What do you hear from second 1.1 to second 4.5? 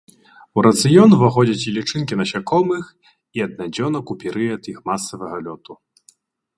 уваходзяць і лічынкі насякомых і аднадзёнак ў